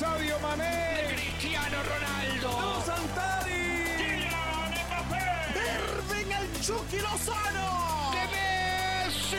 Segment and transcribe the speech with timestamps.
[0.00, 1.14] Sadio Mané.
[1.14, 2.48] Cristiano Ronaldo.
[2.48, 3.52] Dos Santari.
[3.98, 5.26] Kylian Mbappé.
[5.76, 8.10] Irving el Chucky Lozano.
[8.14, 9.36] De Messi.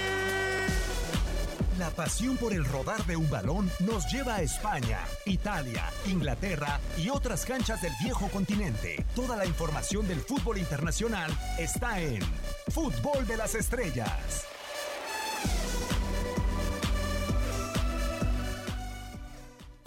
[1.80, 7.10] La pasión por el rodar de un balón nos lleva a España, Italia, Inglaterra y
[7.10, 9.04] otras canchas del viejo continente.
[9.16, 12.22] Toda la información del fútbol internacional está en
[12.68, 14.51] Fútbol de las Estrellas.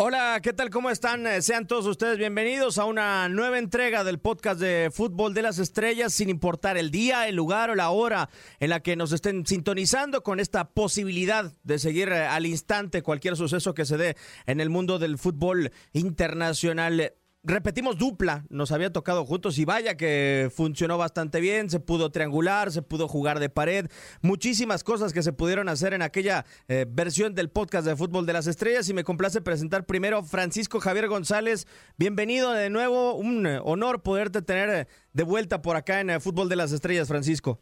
[0.06, 0.68] Hola, ¿qué tal?
[0.68, 1.26] ¿Cómo están?
[1.26, 5.58] Eh, Sean todos ustedes bienvenidos a una nueva entrega del podcast de Fútbol de las
[5.58, 8.28] Estrellas, sin importar el día, el lugar o la hora
[8.60, 13.34] en la que nos estén sintonizando con esta posibilidad de seguir eh, al instante cualquier
[13.34, 14.14] suceso que se dé
[14.44, 20.48] en el mundo del fútbol internacional repetimos dupla, nos había tocado juntos y vaya que
[20.50, 23.86] funcionó bastante bien, se pudo triangular, se pudo jugar de pared,
[24.22, 28.32] muchísimas cosas que se pudieron hacer en aquella eh, versión del podcast de Fútbol de
[28.32, 31.66] las Estrellas y me complace presentar primero Francisco Javier González,
[31.98, 36.48] bienvenido de nuevo, un eh, honor poderte tener eh, de vuelta por acá en Fútbol
[36.48, 37.60] de las Estrellas, Francisco.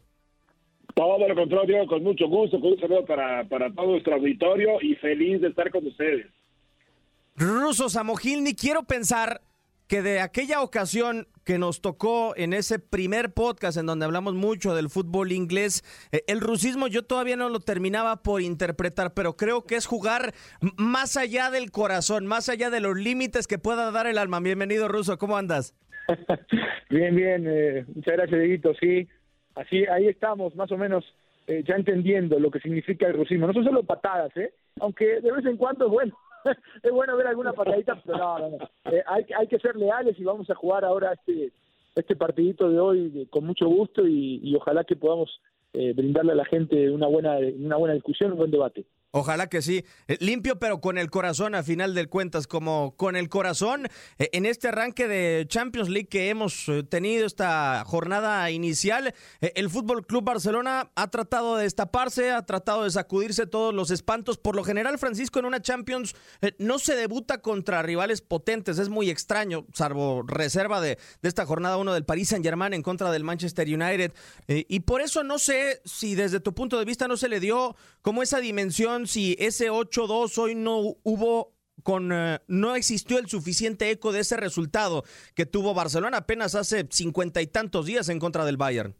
[0.95, 4.95] Todo lo contrario, con mucho gusto, con un saludo para, para todo nuestro auditorio y
[4.95, 6.27] feliz de estar con ustedes.
[7.35, 9.41] Ruso Samogilni, quiero pensar
[9.87, 14.75] que de aquella ocasión que nos tocó en ese primer podcast en donde hablamos mucho
[14.75, 19.65] del fútbol inglés, eh, el rusismo yo todavía no lo terminaba por interpretar, pero creo
[19.65, 20.33] que es jugar
[20.77, 24.39] más allá del corazón, más allá de los límites que pueda dar el alma.
[24.39, 25.75] Bienvenido, Ruso, ¿cómo andas?
[26.89, 29.07] bien, bien, eh, muchas gracias, Dieguito, sí,
[29.55, 31.05] así, ahí estamos, más o menos
[31.45, 33.47] eh, ya entendiendo lo que significa el rusismo.
[33.47, 34.53] No son solo patadas, ¿eh?
[34.79, 36.17] aunque de vez en cuando bueno.
[36.83, 38.57] es bueno ver alguna patadita, pero no, no,
[38.91, 41.51] eh, hay, hay que ser leales y vamos a jugar ahora este
[41.95, 45.39] este partidito de hoy con mucho gusto y, y ojalá que podamos
[45.73, 48.85] eh, brindarle a la gente una buena una buena discusión, un buen debate.
[49.15, 49.85] Ojalá que sí.
[50.07, 53.85] Eh, limpio, pero con el corazón a final de cuentas, como con el corazón
[54.17, 59.13] eh, en este arranque de Champions League que hemos eh, tenido esta jornada inicial.
[59.39, 64.39] El Fútbol Club Barcelona ha tratado de destaparse, ha tratado de sacudirse todos los espantos.
[64.39, 66.15] Por lo general, Francisco, en una Champions
[66.57, 68.79] no se debuta contra rivales potentes.
[68.79, 73.11] Es muy extraño, salvo reserva de, de esta jornada uno del Paris Saint-Germain en contra
[73.11, 74.11] del Manchester United.
[74.47, 77.75] Y por eso no sé si desde tu punto de vista no se le dio
[78.01, 81.53] como esa dimensión si ese 8-2 hoy no hubo
[81.83, 85.03] con uh, no existió el suficiente eco de ese resultado
[85.35, 88.95] que tuvo Barcelona apenas hace cincuenta y tantos días en contra del Bayern.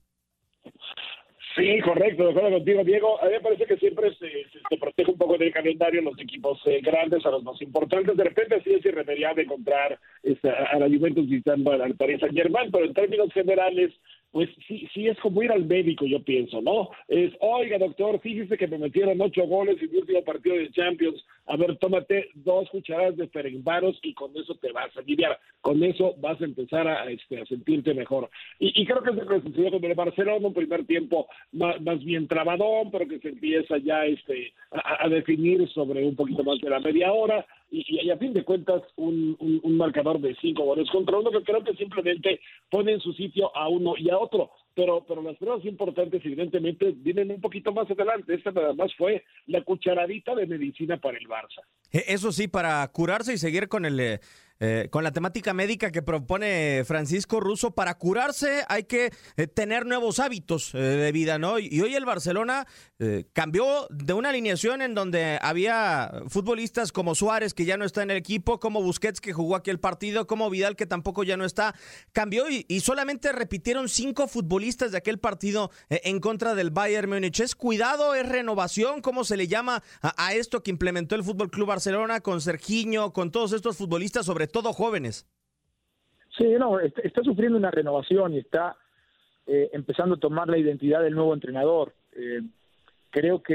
[1.55, 3.21] Sí, correcto, de acuerdo contigo, Diego.
[3.21, 6.81] A mí me parece que siempre se, protege un poco del calendario los equipos eh,
[6.81, 8.17] grandes a los más importantes.
[8.17, 12.71] De repente sí es irremediable encontrar este, a la Juventus visitando al Paris Saint Germain,
[12.71, 13.91] pero en términos generales
[14.33, 16.89] pues sí, sí es como ir al médico, yo pienso, ¿no?
[17.07, 21.23] Es, oiga, doctor, fíjese que me metieron ocho goles en mi último partido de Champions.
[21.45, 25.39] A ver, tómate dos cucharadas de ferenbaros y con eso te vas a aliviar.
[25.61, 28.27] Con eso vas a empezar a, este, a sentirte mejor.
[28.57, 32.27] Y, y creo que que sucedió con el Barcelona, un primer tiempo más, más bien
[32.27, 36.71] trabadón, pero que se empieza ya este, a, a definir sobre un poquito más de
[36.71, 40.63] la media hora y, y, a fin de cuentas un, un, un, marcador de cinco
[40.63, 42.39] goles contra uno que creo que simplemente
[42.69, 44.51] pone en su sitio a uno y a otro.
[44.75, 48.35] Pero, pero las pruebas importantes evidentemente vienen un poquito más adelante.
[48.35, 51.61] Esta nada más fue la cucharadita de medicina para el Barça.
[51.91, 54.19] E, eso sí, para curarse y seguir con el...
[54.59, 59.85] Eh con la temática médica que propone Francisco Russo, para curarse hay que eh, tener
[59.85, 61.59] nuevos hábitos eh, de vida, ¿no?
[61.59, 62.67] Y, hoy el Barcelona
[62.99, 68.03] eh, cambió de una alineación en donde había futbolistas como Suárez, que ya no está
[68.03, 71.45] en el equipo, como Busquets, que jugó aquel partido, como Vidal, que tampoco ya no
[71.45, 71.75] está,
[72.11, 77.39] cambió y, solamente repitieron cinco futbolistas de aquel partido en contra del Bayern Múnich.
[77.39, 79.01] ¿Es cuidado, es renovación?
[79.01, 83.13] ¿Cómo se le llama a, a esto que implementó el Fútbol Club Barcelona con Serginho,
[83.13, 85.27] con todos estos futbolistas, sobre todo jóvenes.
[86.37, 88.75] Sí, no, está, sufriendo una renovación y está
[89.45, 91.93] eh, empezando a tomar la identidad del nuevo entrenador.
[92.13, 92.41] Eh,
[93.11, 93.53] creo que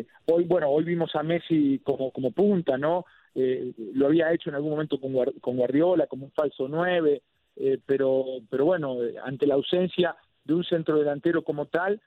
[0.00, 3.04] eh, hoy, bueno, hoy vimos a Messi como, como punta, ¿no?
[3.34, 7.22] Lo había hecho en algún momento con, con Guardiola, como un falso nueve,
[7.56, 12.00] eh, pero, pero bueno, ante la ausencia de un centro delantero como tal,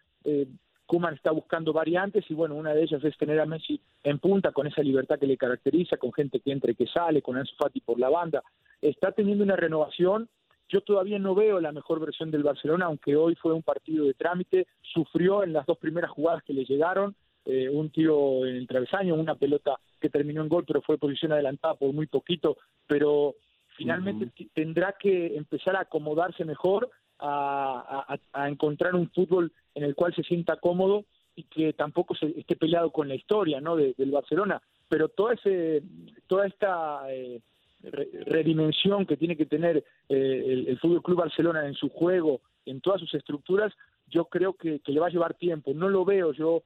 [0.88, 4.54] Kuman está buscando variantes y bueno, una de ellas es tener a Messi en punta
[4.54, 7.56] con esa libertad que le caracteriza, con gente que entra y que sale, con Ansu
[7.58, 8.42] Fati por la banda.
[8.82, 10.30] Está teniendo una renovación.
[10.70, 14.14] Yo todavía no veo la mejor versión del Barcelona, aunque hoy fue un partido de
[14.14, 14.68] trámite.
[14.82, 19.16] Sufrió en las dos primeras jugadas que le llegaron, eh, un tiro en el travesaño,
[19.16, 22.58] una pelota que terminó en gol, pero fue posición adelantada por muy poquito.
[22.88, 23.36] Pero
[23.78, 24.50] finalmente uh -huh.
[24.54, 26.90] tendrá que empezar a acomodarse mejor
[27.20, 28.18] a,
[28.48, 31.06] encontrar un fútbol en el cual se sienta cómodo
[31.36, 33.76] y que tampoco se esté peleado con la historia ¿no?
[33.76, 34.62] De, del Barcelona.
[34.90, 35.84] pero toda, ese,
[36.28, 37.42] toda esta eh,
[37.82, 42.82] redimensión que tiene que tener eh, el, el Fútbol Club Barcelona en su juego, en
[42.82, 43.74] todas sus estructuras,
[44.10, 45.74] yo creo que, que le va a llevar tiempo.
[45.74, 46.64] No lo veo yo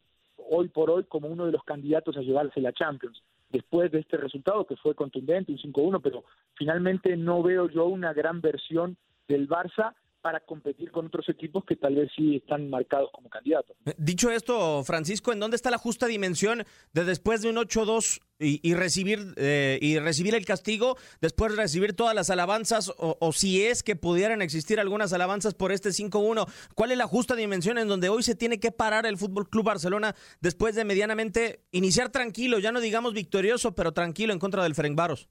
[0.49, 3.21] hoy por hoy como uno de los candidatos a llevarse la Champions.
[3.49, 6.23] Después de este resultado, que fue contundente, un 5-1, pero
[6.55, 8.97] finalmente no veo yo una gran versión
[9.27, 13.75] del Barça para competir con otros equipos que tal vez sí están marcados como candidatos.
[13.85, 16.63] Eh, Dicho esto, Francisco, ¿en dónde está la justa dimensión
[16.93, 21.61] de después de un 8-2 y, y recibir eh, y recibir el castigo, después de
[21.61, 25.89] recibir todas las alabanzas o, o si es que pudieran existir algunas alabanzas por este
[25.89, 26.47] 5-1?
[26.75, 29.65] ¿Cuál es la justa dimensión en donde hoy se tiene que parar el Fútbol Club
[29.65, 34.75] Barcelona después de medianamente iniciar tranquilo, ya no digamos victorioso, pero tranquilo en contra del
[34.75, 35.29] Ferencváros?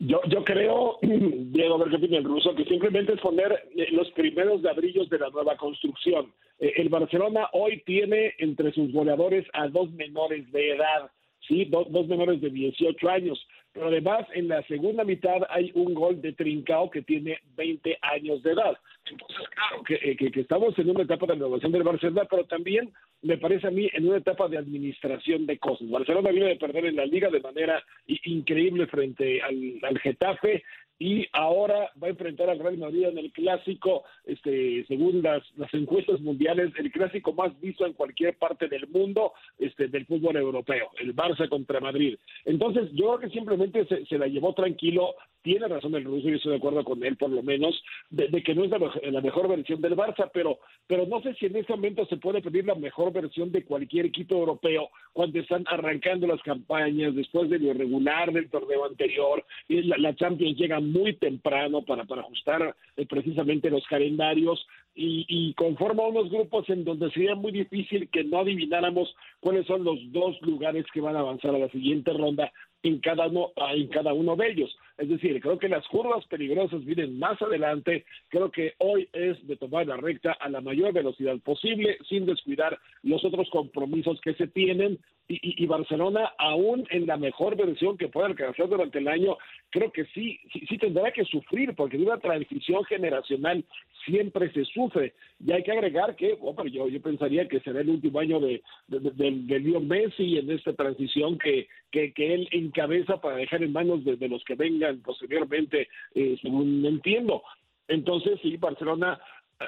[0.00, 4.10] Yo, yo creo, Diego, a ver qué el ruso, que simplemente es poner eh, los
[4.12, 6.32] primeros ladrillos de la nueva construcción.
[6.58, 11.10] Eh, el Barcelona hoy tiene entre sus goleadores a dos menores de edad,
[11.46, 16.20] sí, dos, menores de 18 años, pero además en la segunda mitad hay un gol
[16.20, 18.76] de Trincao que tiene 20 años de edad.
[19.10, 22.92] Entonces, claro, que, eh, que, estamos en una etapa de renovación del Barcelona, pero también
[23.22, 25.88] me parece a mí en una etapa de administración de cosas.
[25.90, 30.62] Barcelona viene de perder en la liga de manera increíble frente al Getafe
[30.98, 35.72] y ahora va a enfrentar al Real Madrid en el clásico, este, según las, las
[35.74, 40.90] encuestas mundiales, el clásico más visto en cualquier parte del mundo este, del fútbol europeo,
[41.00, 42.16] el Barça contra Madrid.
[42.44, 45.14] Entonces, yo creo que simplemente se, se la llevó tranquilo,
[45.44, 48.42] tiene razón el ruso, y estoy de acuerdo con él por lo menos, de, de
[48.42, 51.74] que no es la mejor versión del Barça, pero, pero no sé si en este
[51.74, 56.40] momento se puede pedir la mejor versión de cualquier equipo europeo cuando están arrancando las
[56.42, 61.82] campañas después de lo irregular del torneo anterior, y la, la Champions llega muy temprano
[61.82, 67.34] para, para ajustar eh, precisamente los calendarios y, y conforma unos grupos en donde sería
[67.34, 71.58] muy difícil que no adivináramos cuáles son los dos lugares que van a avanzar a
[71.58, 72.52] la siguiente ronda
[72.84, 74.78] en cada uno, ah, en cada uno de ellos.
[74.98, 78.04] Es decir, creo que las curvas peligrosas vienen más adelante.
[78.28, 82.78] Creo que hoy es de tomar la recta a la mayor velocidad posible, sin descuidar
[83.02, 84.98] los otros compromisos que se tienen.
[85.26, 89.38] Y, y- Barcelona, aún en la mejor versión que pueda alcanzar durante el año,
[89.70, 93.64] creo que sí, sí, sí tendrá que sufrir, porque de una transición generacional
[94.04, 95.14] siempre se sufre.
[95.42, 98.62] Y hay que agregar que, hombre, yo, yo pensaría que será el último año de,
[98.88, 103.72] de, de, de- Messi en esta transición que, que, que él encabeza para dejar en
[103.72, 107.42] manos de, los que vengan posteriormente, eh, según entiendo.
[107.88, 109.18] Entonces, sí, Barcelona,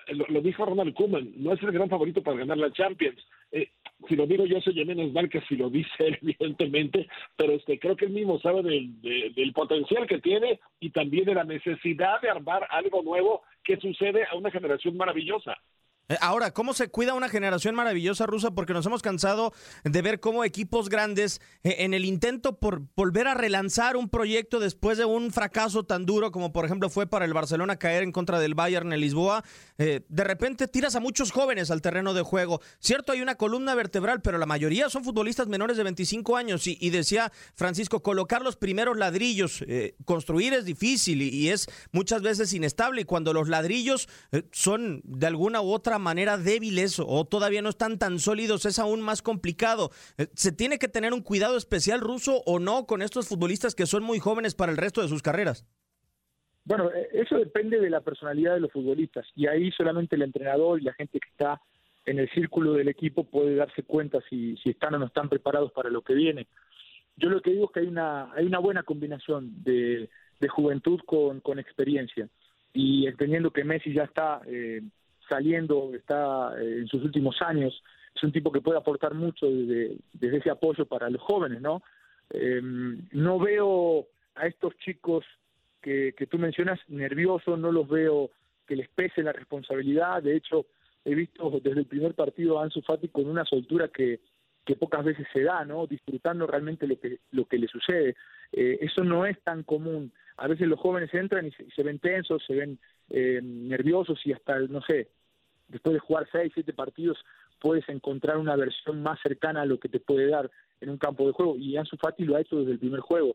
[0.08, 3.18] lo, lo dijo Ronald Koeman, no es el gran favorito para ganar la Champions.
[3.52, 3.70] Eh,
[4.08, 7.78] si lo digo yo, soy menos mal que si lo dice él, evidentemente, pero este,
[7.78, 11.44] creo que él mismo sabe del, de- del potencial que tiene y también de la
[11.44, 15.56] necesidad de armar algo nuevo que sucede a una generación maravillosa.
[16.08, 18.52] Eh, Ahora, ¿cómo se cuida una generación maravillosa rusa?
[18.52, 19.52] Porque nos hemos cansado
[19.84, 24.60] de ver cómo equipos grandes, eh, en el intento por volver a relanzar un proyecto
[24.60, 28.12] después de un fracaso tan duro como por ejemplo fue para el Barcelona caer en
[28.12, 29.44] contra del Bayern en Lisboa,
[29.78, 32.60] eh, de repente tiras a muchos jóvenes al terreno de juego.
[32.78, 36.66] Cierto, hay una columna vertebral, pero la mayoría son futbolistas menores de 25 años.
[36.66, 39.64] Y, decía Francisco, colocar los primeros ladrillos,
[40.04, 43.02] construir es difícil y, y es muchas veces inestable.
[43.02, 44.08] Y cuando los ladrillos
[44.52, 49.00] son de alguna u otra manera débiles o todavía no están tan sólidos, es aún
[49.00, 49.90] más complicado.
[50.18, 53.86] Eh, ¿Se tiene que tener un cuidado especial ruso o no con estos futbolistas que
[53.86, 55.66] son muy jóvenes para el resto de sus carreras?
[56.64, 60.80] Bueno, eh, eso depende de la personalidad de los futbolistas y ahí solamente el entrenador
[60.80, 61.60] y la gente que está
[62.04, 65.72] en el círculo del equipo puede darse cuenta si, si están o no están preparados
[65.72, 66.46] para lo que viene.
[67.16, 70.08] Yo lo que digo es que hay una, hay una buena combinación de,
[70.40, 72.28] de juventud con, con experiencia
[72.72, 74.82] y entendiendo que Messi ya está eh,
[75.28, 77.82] saliendo, está eh, en sus últimos años,
[78.14, 81.82] es un tipo que puede aportar mucho desde, desde ese apoyo para los jóvenes, ¿no?
[82.30, 85.24] Eh, no veo a estos chicos
[85.80, 88.30] que, que tú mencionas nerviosos, no los veo
[88.66, 90.66] que les pese la responsabilidad, de hecho
[91.04, 94.20] he visto desde el primer partido a Ansu Fati con una soltura que,
[94.64, 95.86] que pocas veces se da, ¿no?
[95.86, 98.16] Disfrutando realmente lo que, lo que le sucede.
[98.52, 100.12] Eh, eso no es tan común.
[100.36, 102.78] A veces los jóvenes entran y se, y se ven tensos, se ven
[103.10, 105.08] eh, nerviosos y hasta, no sé,
[105.68, 107.18] después de jugar seis, siete partidos,
[107.60, 111.26] puedes encontrar una versión más cercana a lo que te puede dar en un campo
[111.26, 111.56] de juego.
[111.56, 113.34] Y Ansu Fati lo ha hecho desde el primer juego.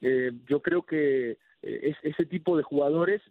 [0.00, 3.22] Eh, yo creo que eh, es, ese tipo de jugadores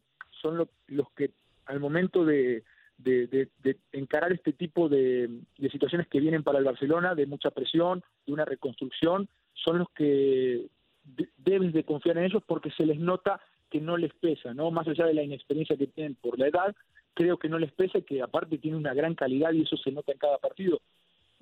[0.42, 1.32] son lo- los que
[1.68, 2.64] al momento de,
[2.98, 5.30] de, de- encarar este tipo de,
[5.72, 10.68] situaciones que vienen para el Barcelona, de mucha presión, de una reconstrucción, son los que
[11.04, 14.70] de- debes de confiar en ellos porque se les nota que no les pesa, ¿no?
[14.70, 16.76] Más allá de la inexperiencia que tienen por la edad,
[17.16, 19.92] creo que no les pesa y que aparte tiene una gran calidad y eso se
[19.92, 20.80] nota en cada partido.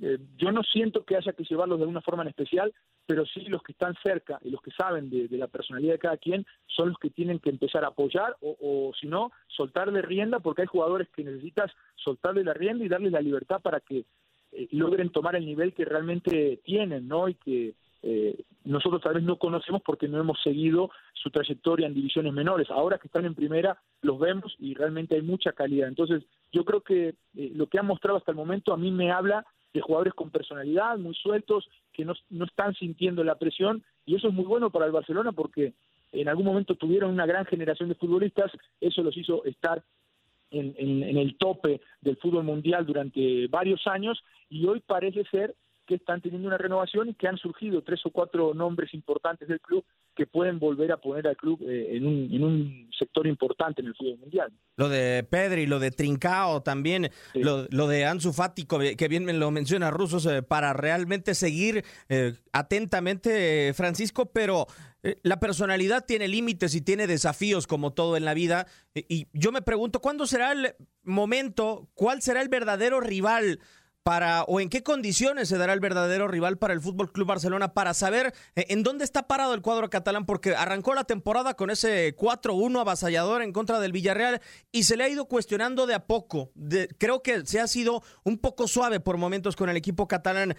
[0.01, 2.73] eh, yo no siento que haya que llevarlos de alguna forma en especial,
[3.05, 6.17] pero sí los que están cerca y los que saben de, la personalidad de cada
[6.17, 10.61] quien son los que tienen que empezar a apoyar o, si no, soltarle rienda porque
[10.61, 14.05] hay jugadores que necesitas soltarle la rienda y darle la libertad para que
[14.51, 17.27] eh, logren tomar el nivel que realmente tienen, ¿no?
[17.27, 21.93] Y que eh, nosotros tal vez no conocemos porque no hemos seguido su trayectoria en
[21.93, 22.69] divisiones menores.
[22.69, 25.87] Ahora que están en primera, los vemos y realmente hay mucha calidad.
[25.87, 29.11] Entonces, yo creo que eh, lo que han mostrado hasta el momento a mí me
[29.11, 34.15] habla de jugadores con personalidad, muy sueltos, que no, no están sintiendo la presión, y
[34.15, 35.73] eso es muy bueno para el Barcelona porque
[36.11, 39.83] en algún momento tuvieron una gran generación de futbolistas, eso los hizo estar
[40.51, 45.95] en, en, el tope del fútbol mundial durante varios años y hoy parece ser que
[45.95, 49.83] están teniendo una renovación y que han surgido tres o cuatro nombres importantes del club
[50.15, 53.87] que pueden volver a poner al club eh, en, un, en, un, sector importante en
[53.87, 54.51] el fútbol mundial.
[54.77, 59.33] Lo de Pedri, lo de Trincao también, lo, lo, de Ansu Fati, que bien me
[59.33, 64.67] lo menciona Rusos, eh, para realmente seguir eh, atentamente, Francisco, pero
[65.23, 68.67] la personalidad tiene límites y tiene desafíos como todo en la vida.
[68.93, 73.59] Y yo me pregunto, ¿cuándo será el momento, cuál será el verdadero rival?
[74.03, 77.73] Para o en qué condiciones se dará el verdadero rival para el Fútbol Club Barcelona
[77.73, 81.69] para saber eh, en dónde está parado el cuadro catalán porque arrancó la temporada con
[81.69, 84.41] ese 4-1 avasallador en contra del Villarreal
[84.71, 86.51] y se le ha ido cuestionando de a poco.
[86.97, 90.55] creo que se ha sido un poco suave por momentos con el equipo catalán.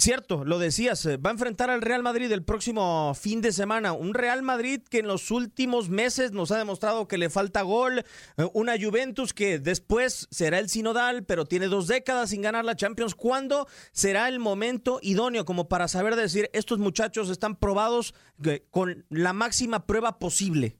[0.00, 3.92] Cierto, lo decías, eh, va a enfrentar al Real Madrid el próximo fin de semana.
[3.92, 8.04] Un Real Madrid que en los últimos meses nos ha demostrado que le falta gol.
[8.36, 12.76] Eh, una Juventus que después será el sinodal, pero tiene dos décadas sin ganar la
[12.76, 13.16] Champions.
[13.16, 18.14] ¿Cuándo será el momento idóneo como para saber decir estos muchachos están probados
[18.44, 20.78] eh, con la máxima prueba posible?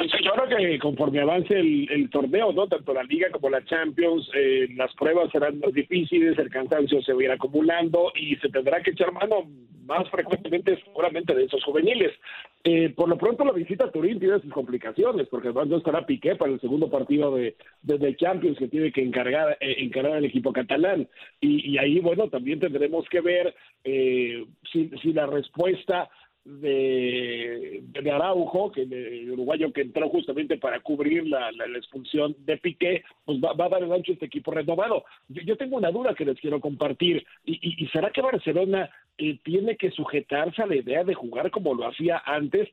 [0.00, 4.30] Pues yo creo que conforme avance el, torneo, no tanto la Liga como la Champions,
[4.34, 8.48] eh, las pruebas serán más difíciles, el cansancio se va a ir acumulando y se
[8.48, 9.50] tendrá que echar mano
[9.84, 12.12] más frecuentemente seguramente de esos juveniles.
[12.64, 16.06] Eh, por lo pronto la visita a Turín tiene sus complicaciones, porque además no estará
[16.06, 20.24] Piqué para el segundo partido de, de, Champions que tiene que encargar, eh, encargar el
[20.24, 21.08] equipo catalán.
[21.42, 23.54] Y, ahí, bueno, también tendremos que ver
[23.84, 26.08] si, si la respuesta
[26.44, 32.56] de, de Araujo, que el uruguayo que entró justamente para cubrir la, la, expulsión de
[32.56, 35.04] Piqué, pues va, a dar el ancho este equipo renovado.
[35.28, 39.76] Yo, tengo una duda que les quiero compartir, y, y, será que Barcelona eh, tiene
[39.76, 42.68] que sujetarse a la idea de jugar como lo hacía antes,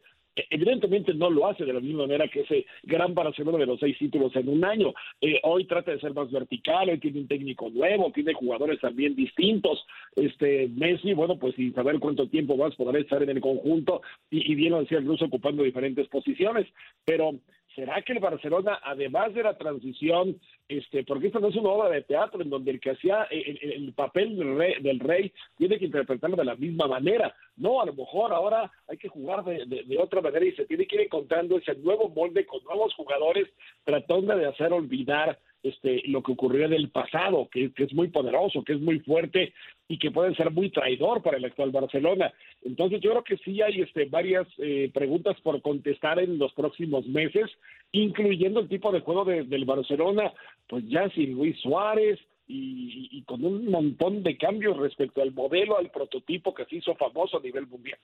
[0.49, 3.97] evidentemente no lo hace de la misma manera que ese gran Barcelona de los seis
[3.97, 4.93] títulos en un año.
[5.21, 9.15] Eh, hoy trata de ser más vertical, hoy tiene un técnico nuevo, tiene jugadores también
[9.15, 9.85] distintos.
[10.15, 14.51] Este Messi, bueno, pues sin saber cuánto tiempo más podrá estar en el conjunto y,
[14.51, 16.67] y bien lo decía el ocupando diferentes posiciones,
[17.05, 17.33] pero
[17.77, 21.89] ¿Será que el Barcelona, además de la transición, este, porque esta no es una obra
[21.91, 25.85] de teatro en donde el que hacía el, papel del rey, del rey, tiene que
[25.85, 27.35] interpretarlo de la misma manera?
[27.55, 30.95] No, a lo mejor ahora hay que jugar de, otra manera y se tiene que
[30.95, 33.47] ir encontrando ese nuevo molde con nuevos jugadores,
[33.83, 38.63] tratando de hacer olvidar este, lo que ocurrió en el pasado, que, es muy poderoso,
[38.63, 39.53] que es muy fuerte
[39.87, 42.33] y que puede ser muy traidor para el actual Barcelona.
[42.63, 47.05] Entonces yo creo que sí hay este, varias eh, preguntas por contestar en los próximos
[47.07, 47.49] meses,
[47.91, 50.31] incluyendo el tipo de juego del Barcelona,
[50.67, 55.91] pues ya sin Luis Suárez, y, con un montón de cambios respecto al modelo, al
[55.91, 57.99] prototipo que se hizo famoso a nivel mundial.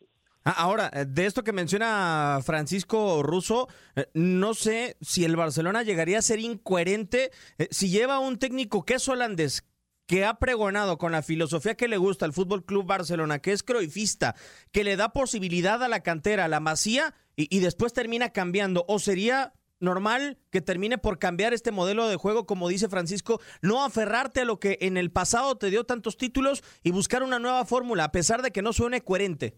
[0.45, 5.83] Ah, ahora, eh, de esto que menciona Francisco Russo, eh, no sé si el Barcelona
[5.83, 9.63] llegaría a ser incoherente eh, si lleva un técnico que es holandés,
[10.05, 13.63] que ha pregonado con la filosofía que le gusta al Fútbol Club Barcelona, que es
[13.63, 14.35] croifista,
[14.73, 18.99] que le da posibilidad a la cantera, a la masía, y después termina cambiando, o
[18.99, 24.41] sería normal que termine por cambiar este modelo de juego, como dice Francisco, no aferrarte
[24.41, 28.05] a lo que en el pasado te dio tantos títulos y buscar una nueva fórmula,
[28.05, 29.57] a pesar de que no suene coherente.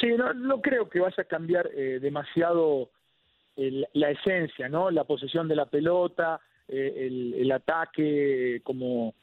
[0.00, 2.90] Sí, no, creo que vaya a cambiar eh, demasiado
[3.56, 4.90] la esencia, ¿no?
[4.90, 9.14] La posesión de la pelota, eh, el, ataque como,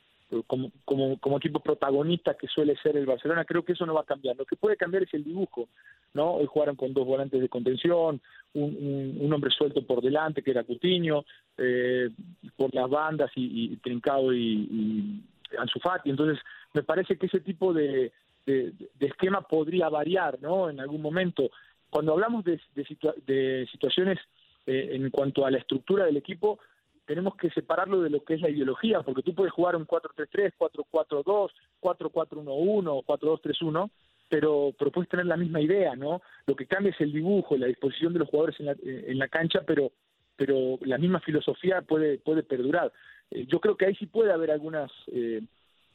[0.46, 4.02] como, como, como equipo protagonista que suele ser el Barcelona, creo que eso no va
[4.02, 4.36] a cambiar.
[4.36, 5.70] Lo que puede cambiar es el dibujo,
[6.14, 6.34] ¿no?
[6.34, 8.22] Hoy jugaron con dos volantes de contención,
[8.54, 11.26] un, hombre suelto por delante, que era Cutiño,
[11.58, 12.10] eh,
[12.56, 15.24] por las bandas y, Trincado y, y
[15.58, 16.38] Ansu Entonces,
[16.74, 18.12] me parece que ese tipo de,
[19.00, 20.70] esquema podría variar, ¿no?
[20.70, 21.50] En algún momento.
[21.90, 22.60] Cuando hablamos de,
[23.26, 24.20] de situaciones
[24.66, 26.60] eh, en cuanto a la estructura del equipo,
[27.06, 30.54] tenemos que separarlo de lo que es la ideología, porque tú puedes jugar un 4-3-3,
[30.60, 31.52] 4-4-2,
[31.82, 33.90] 4-4-1-1, 4-2-3-1,
[34.28, 36.22] pero, pero puedes tener la misma idea, ¿no?
[36.46, 39.30] Lo que cambia es el dibujo, la disposición de los jugadores en la, en la
[39.30, 39.94] cancha, pero,
[40.36, 42.92] pero la misma filosofía puede, puede perdurar.
[43.32, 45.42] eh, yo creo que ahí sí puede haber algunas eh,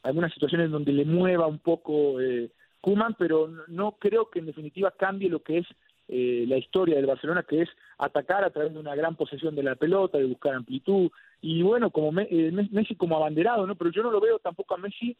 [0.03, 4.91] algunas situaciones donde le mueva un poco eh, Kuman, pero no, creo que en definitiva
[4.91, 5.67] cambie lo que es
[6.09, 9.63] eh, la historia del Barcelona, que es atacar a través de una gran posesión de
[9.63, 11.09] la pelota, de buscar amplitud,
[11.41, 13.75] y bueno, como Messi como abanderado, ¿no?
[13.75, 15.15] Pero yo no lo veo tampoco a Messi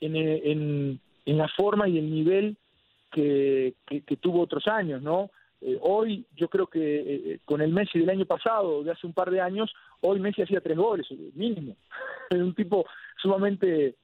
[0.00, 2.56] en, en, en la forma y el nivel
[3.10, 5.30] que, que, tuvo otros años, ¿no?
[5.60, 9.06] Eh, hoy yo creo que eh, eh, con el Messi del año pasado, de hace
[9.06, 11.76] un par de años, hoy Messi hacía tres goles, mínimo.
[12.30, 12.84] Es un tipo
[13.22, 13.96] sumamente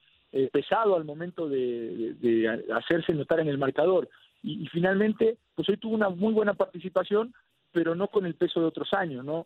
[0.51, 4.09] pesado al momento de, hacerse notar en el marcador.
[4.43, 7.33] Y, finalmente, pues hoy tuvo una muy buena participación,
[7.71, 9.45] pero no con el peso de otros años, ¿no?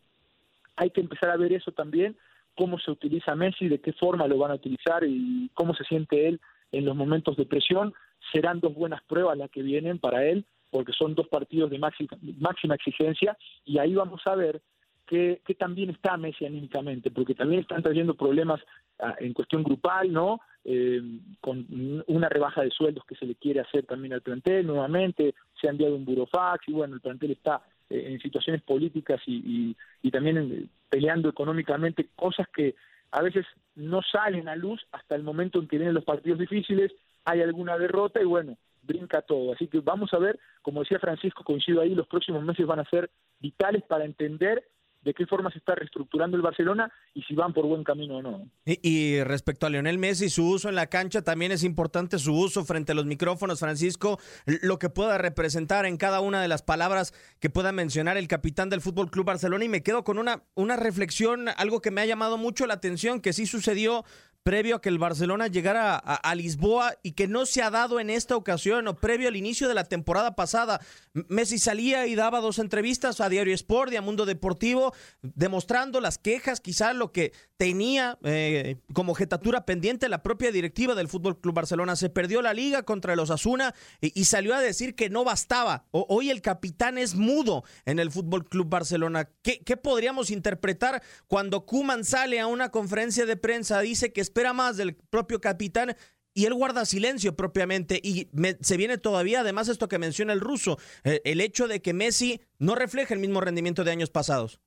[0.77, 2.15] Hay que empezar a ver eso también,
[2.55, 6.27] cómo se utiliza Messi, de qué forma lo van a utilizar y cómo se siente
[6.27, 6.39] él
[6.71, 7.93] en los momentos de presión.
[8.31, 12.75] Serán dos buenas pruebas las que vienen para él, porque son dos partidos de máxima,
[12.75, 14.61] exigencia, y ahí vamos a ver
[15.05, 18.62] que, también está Messi anímicamente, porque también están trayendo problemas
[19.00, 20.41] ah, en cuestión grupal, ¿no?
[20.63, 21.01] Eh,
[21.41, 21.65] con
[22.07, 25.71] una rebaja de sueldos que se le quiere hacer también al plantel nuevamente, se ha
[25.71, 30.38] enviado un burofax y bueno, el plantel está eh, en situaciones políticas y, y también
[30.38, 32.75] eh, peleando económicamente, cosas que
[33.12, 33.45] a veces
[33.75, 36.91] no salen a luz hasta el momento en que vienen los partidos difíciles,
[37.24, 39.53] hay alguna derrota y bueno, brinca todo.
[39.53, 42.89] Así que vamos a ver, como decía Francisco, coincido ahí, los próximos meses van a
[42.89, 43.09] ser
[43.39, 44.63] vitales para entender
[45.05, 48.21] de qué forma se está reestructurando el Barcelona y si van por buen camino o
[48.24, 48.50] no.
[48.65, 52.65] Y, respecto a Lionel Messi, su uso en la cancha también es importante, su uso
[52.65, 57.13] frente a los micrófonos, Francisco, lo que pueda representar en cada una de las palabras
[57.39, 59.63] que pueda mencionar el capitán del Fútbol Club Barcelona.
[59.63, 63.21] Y me quedo con una, una reflexión, algo que me ha llamado mucho la atención,
[63.21, 64.03] que sí sucedió
[64.45, 68.11] previo a que el Barcelona llegara a, Lisboa y que no se ha dado en
[68.11, 70.79] esta ocasión o previo al inicio de la temporada pasada.
[71.13, 76.19] Messi salía y daba dos entrevistas a Diario Sport y a Mundo Deportivo demostrando las
[76.19, 81.55] quejas, quizás lo que tenía eh, como jetatura pendiente la propia directiva del Fútbol Club
[81.55, 81.95] Barcelona.
[81.95, 85.87] Se perdió la liga contra los Asuna y, salió a decir que no bastaba.
[85.89, 89.27] hoy el capitán es mudo en el Fútbol Club Barcelona.
[89.41, 94.51] ¿Qué, ¿Qué, podríamos interpretar cuando Kuman sale a una conferencia de prensa, dice que espera
[94.51, 95.95] más del propio capitán
[96.33, 98.27] y él guarda silencio propiamente y
[98.59, 102.41] se viene todavía además esto que menciona el ruso, eh, el hecho de que Messi
[102.59, 104.59] no refleja el mismo rendimiento de años pasados.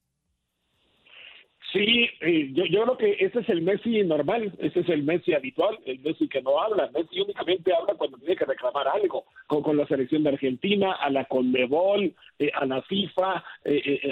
[1.71, 5.35] Sí, eh, yo, yo, creo que ese es el Messi normal, ese es el Messi
[5.35, 6.89] habitual, el Messi que no habla.
[6.95, 11.11] Messi únicamente habla cuando tiene que reclamar algo, con, con la selección de Argentina, a
[11.11, 13.45] la Conmebol, eh, a la FIFA,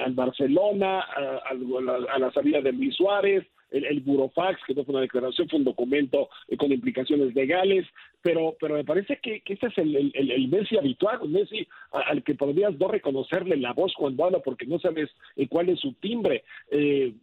[0.05, 5.03] al Barcelona, a, la, salida de Luis Suárez, el, el, Burofax, que no fue una
[5.03, 7.87] declaración, fue un documento con implicaciones legales,
[8.23, 11.67] pero pero me parece que, que este es el, el, el, Messi habitual, un Messi
[11.91, 15.11] al que podrías no reconocerle la voz cuando habla porque no sabes
[15.49, 16.45] cuál es su timbre.
[16.71, 17.15] Eh,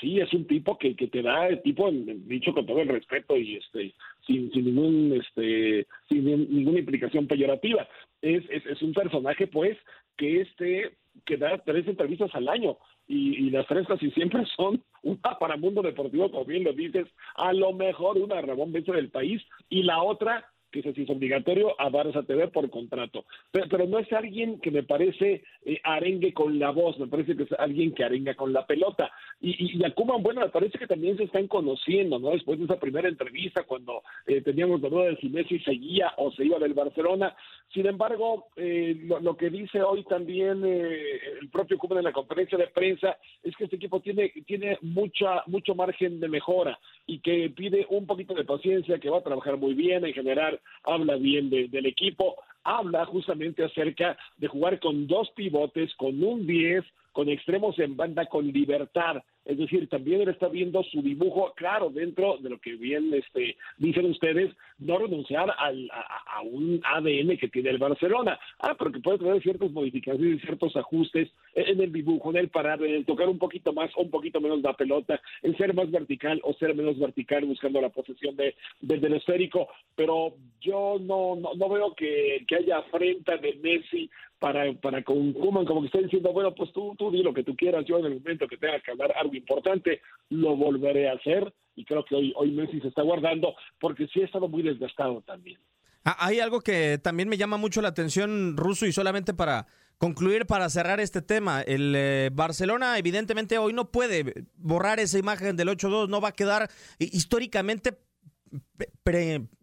[0.00, 3.56] sí es un tipo que, que te da tipo dicho con todo el respeto y
[3.56, 3.94] este
[4.26, 7.86] sin, sin ningún este sin ninguna implicación peyorativa
[8.22, 9.76] es, es, un personaje pues
[10.16, 15.38] que este que da tres entrevistas al año y, las tres casi siempre son una
[15.38, 19.42] para Mundo Deportivo, como bien lo dices, a lo mejor una Ramón Beso del país
[19.68, 23.24] y la otra que es así es obligatorio, a Barça TV por contrato.
[23.52, 27.44] Pero, no es alguien que me parece eh, arengue con la voz, me parece que
[27.44, 29.12] es alguien que arenga con la pelota.
[29.40, 32.30] Y, y, y a bueno, me parece que también se están conociendo, ¿no?
[32.30, 36.32] Después de esa primera entrevista, cuando eh, teníamos la duda de si Messi seguía o
[36.32, 37.36] se iba del Barcelona.
[37.72, 42.66] Sin embargo, eh, lo, que dice hoy también el propio Cuba en la conferencia de
[42.66, 47.86] prensa es que este equipo tiene, tiene mucha, mucho margen de mejora y que pide
[47.90, 51.86] un poquito de paciencia, que va a trabajar muy bien en generar habla bien del
[51.86, 57.96] equipo, habla justamente acerca de jugar con dos pivotes, con un 10, con extremos en
[57.96, 59.22] banda, con libertad.
[59.44, 63.56] Es decir, también él está viendo su dibujo, claro, dentro de lo que bien este,
[63.78, 68.38] dicen ustedes, no renunciar al, a, un ADN que tiene el Barcelona.
[68.58, 72.82] Ah, pero que puede tener ciertas modificaciones ciertos ajustes en el dibujo, en el parar,
[72.82, 75.90] en el tocar un poquito más o un poquito menos la pelota, en ser más
[75.92, 79.68] vertical o ser menos vertical buscando la posesión de, del esférico.
[79.94, 84.10] Pero yo no, no, no veo que, que haya afrenta de Messi
[84.44, 87.44] para, para con Kuman, como que está diciendo, bueno, pues tú, tú di lo que
[87.44, 91.14] tú quieras, yo en el momento que tenga que hablar algo importante, lo volveré a
[91.14, 94.62] hacer, y creo que hoy, hoy Messi se está guardando, porque sí ha estado muy
[94.62, 95.58] desgastado también.
[96.04, 100.44] Ah, hay algo que también me llama mucho la atención, Ruso, y solamente para concluir,
[100.44, 105.68] para cerrar este tema, el eh, Barcelona evidentemente hoy no puede borrar esa imagen del
[105.68, 107.96] 8-2, no va a quedar históricamente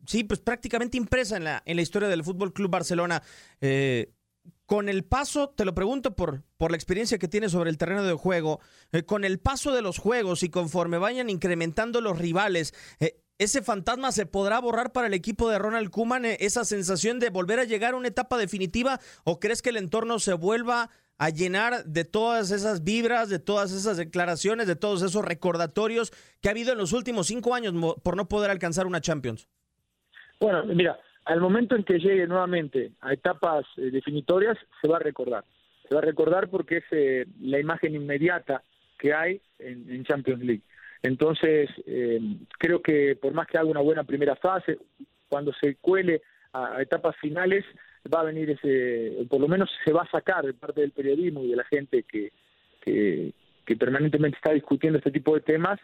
[0.08, 3.22] sí, pues prácticamente impresa en la, en la historia del Fútbol Club Barcelona.
[3.62, 4.12] Eh,
[4.72, 8.06] con el paso, te lo pregunto por, por la experiencia que tienes sobre el terreno
[8.06, 8.62] de juego,
[8.94, 13.62] eh, con el paso de los juegos y conforme vayan incrementando los rivales, eh, ¿ese
[13.62, 17.60] fantasma se podrá borrar para el equipo de Ronald Kuman, eh, esa sensación de volver
[17.60, 19.02] a llegar a una etapa definitiva?
[19.26, 23.74] ¿O crees que el entorno se vuelva a llenar de todas esas vibras, de todas
[23.74, 28.16] esas declaraciones, de todos esos recordatorios que ha habido en los últimos cinco años por
[28.16, 29.50] no poder alcanzar una Champions?
[30.40, 35.02] Bueno, mira, al momento en que llegue nuevamente a etapas eh, definitorias, se va a
[35.02, 35.44] recordar.
[35.88, 38.64] Se va a recordar porque es eh, la imagen inmediata
[38.98, 40.62] que hay en, Champions League.
[41.04, 42.20] Entonces, eh,
[42.60, 44.78] creo que por más que haga una buena primera fase,
[45.28, 46.22] cuando se cuele
[46.54, 47.66] a, etapas finales,
[48.14, 51.44] va a venir ese, por lo menos se va a sacar de parte del periodismo
[51.44, 52.32] y de la gente que,
[52.82, 53.34] que,
[53.80, 55.80] permanentemente está discutiendo este tipo de temas,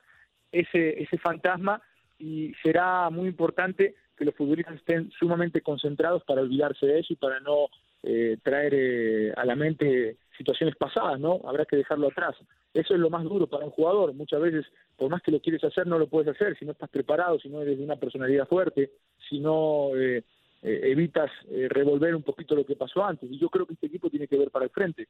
[0.52, 1.82] ese, ese fantasma
[2.19, 7.17] y será muy importante que los futbolistas estén sumamente concentrados para olvidarse de eso y
[7.17, 7.67] para no
[8.03, 11.41] eh, traer eh, a la mente situaciones pasadas, ¿no?
[11.45, 12.36] Habrá que dejarlo atrás.
[12.73, 14.13] Eso es lo más duro para un jugador.
[14.13, 16.89] Muchas veces, por más que lo quieres hacer, no lo puedes hacer si no estás
[16.89, 18.91] preparado, si no eres de una personalidad fuerte,
[19.30, 20.23] si no eh,
[20.62, 21.32] evitas
[21.69, 23.32] revolver un poquito lo que pasó antes.
[23.32, 25.08] Y yo creo que este equipo tiene que ver para el frente,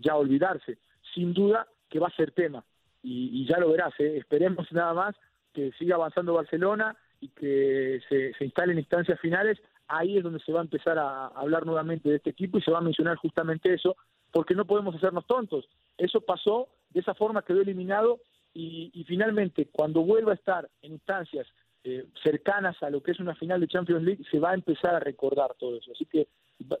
[0.00, 0.78] ya olvidarse.
[1.14, 2.64] Sin duda que va a ser tema.
[3.02, 5.16] Y, y ya lo verás, esperemos nada más
[5.52, 10.52] que siga avanzando Barcelona y que se, se instalen instancias finales, ahí es donde se
[10.52, 13.72] va a empezar a hablar nuevamente de este equipo y se va a mencionar justamente
[13.72, 13.96] eso,
[14.32, 15.68] porque no podemos hacernos tontos.
[15.96, 18.20] Eso pasó, de esa forma quedó eliminado
[18.54, 21.46] y, finalmente cuando vuelva a estar en instancias
[21.84, 24.94] eh, cercanas a lo que es una final de Champions League, se va a empezar
[24.94, 25.92] a recordar todo eso.
[25.92, 26.26] Así que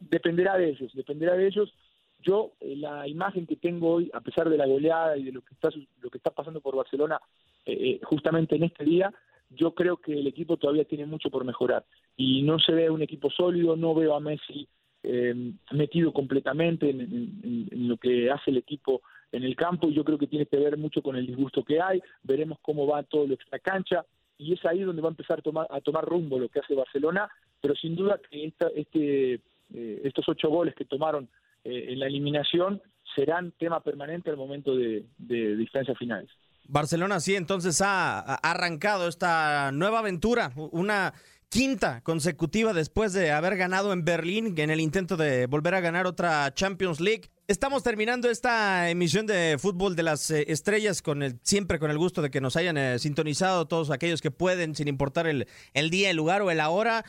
[0.00, 1.72] dependerá de ellos, dependerá de ellos.
[2.18, 5.42] Yo, eh, la imagen que tengo hoy, a pesar de la goleada y de lo
[5.42, 5.68] que está,
[6.00, 7.20] lo que está pasando por Barcelona
[7.64, 9.12] eh, justamente en este día,
[9.56, 11.84] yo creo que el equipo todavía tiene mucho por mejorar.
[12.16, 14.68] Y no se ve un equipo sólido, no veo a Messi
[15.04, 20.28] eh, metido completamente en, lo que hace el equipo en el campo yo creo que
[20.28, 23.58] tiene que ver mucho con el disgusto que hay, veremos cómo va todo lo extra
[23.58, 24.04] cancha
[24.38, 26.74] y es ahí donde va a empezar a tomar, a tomar rumbo lo que hace
[26.74, 27.28] Barcelona,
[27.60, 29.40] pero sin duda que esta, este,
[29.74, 31.28] eh, estos ocho goles que tomaron
[31.64, 32.80] eh, en la eliminación
[33.16, 36.30] serán tema permanente al momento de, de distancias finales.
[36.72, 41.12] Barcelona sí, entonces ha, arrancado esta nueva aventura, una
[41.50, 46.06] quinta consecutiva después de haber ganado en Berlín en el intento de volver a ganar
[46.06, 47.30] otra Champions League.
[47.46, 51.98] Estamos terminando esta emisión de fútbol de las eh, estrellas con el siempre con el
[51.98, 55.90] gusto de que nos hayan eh, sintonizado todos aquellos que pueden sin importar el, el
[55.90, 57.04] día, el lugar o el hora.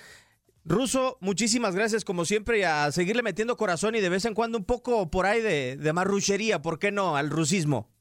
[0.65, 4.58] Ruso, muchísimas gracias como siempre y a seguirle metiendo corazón y de vez en cuando
[4.58, 7.15] un poco por ahí de, de marruchería, ¿por qué no?
[7.15, 7.92] Al rusismo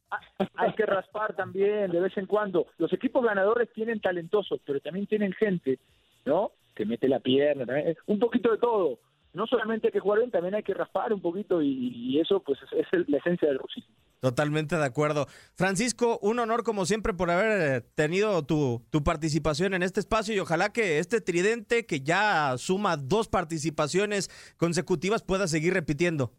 [0.54, 2.66] hay que raspar también de vez en cuando.
[2.78, 5.78] Los equipos ganadores tienen talentosos, pero también tienen gente,
[6.24, 6.52] ¿no?
[6.74, 7.66] Que mete la pierna,
[8.06, 8.98] un poquito de todo.
[9.34, 12.58] No solamente hay que jugar bien, también hay que raspar un poquito y, eso pues
[12.72, 13.94] es, la esencia del rusismo.
[14.20, 15.26] Totalmente de acuerdo.
[15.54, 20.38] Francisco, un honor como siempre por haber eh, tenido tu participación en este espacio y
[20.38, 26.32] ojalá que este tridente que ya suma dos participaciones consecutivas pueda seguir repitiendo.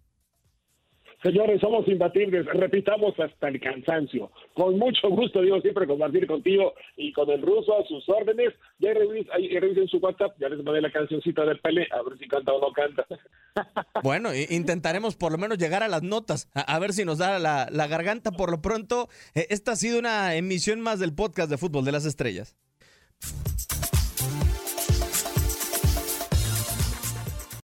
[1.24, 4.30] Señores, somos imbatibles, repitamos hasta el cansancio.
[4.54, 8.54] Con mucho gusto, digo, siempre compartir contigo y con el ruso a sus órdenes.
[8.80, 12.52] Ya revisen su WhatsApp, ya les mandé la cancioncita del Pele, a ver si canta
[12.52, 13.06] o no canta.
[14.02, 17.70] Bueno, intentaremos por lo menos llegar a las notas, a, ver si nos da la,
[17.72, 18.32] la garganta.
[18.32, 21.92] Por lo pronto, eh, esta ha sido una emisión más del podcast de Fútbol de
[21.92, 22.58] las Estrellas.